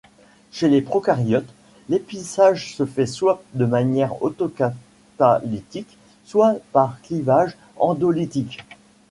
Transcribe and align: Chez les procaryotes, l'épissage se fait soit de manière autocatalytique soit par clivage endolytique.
Chez 0.51 0.67
les 0.67 0.81
procaryotes, 0.81 1.53
l'épissage 1.87 2.75
se 2.75 2.87
fait 2.87 3.05
soit 3.05 3.43
de 3.53 3.65
manière 3.65 4.23
autocatalytique 4.23 5.95
soit 6.25 6.55
par 6.71 6.99
clivage 7.03 7.55
endolytique. 7.77 8.63